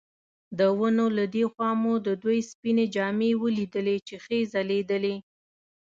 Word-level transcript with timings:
د 0.59 0.61
ونو 0.77 1.05
له 1.17 1.25
دې 1.33 1.43
خوا 1.51 1.69
مو 1.81 1.93
د 2.07 2.09
دوی 2.23 2.39
سپینې 2.51 2.85
جامې 2.95 3.31
ولیدلې 3.43 3.97
چې 4.07 4.15
ښې 4.23 4.39
ځلېدې. 4.53 5.15